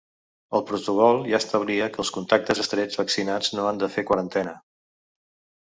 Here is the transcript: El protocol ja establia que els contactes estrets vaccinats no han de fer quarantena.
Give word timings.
El 0.59 0.63
protocol 0.71 1.19
ja 1.33 1.41
establia 1.43 1.89
que 1.97 2.01
els 2.05 2.11
contactes 2.17 2.63
estrets 2.65 3.01
vaccinats 3.03 3.55
no 3.59 3.69
han 3.73 3.83
de 3.85 3.91
fer 3.97 4.09
quarantena. 4.09 4.57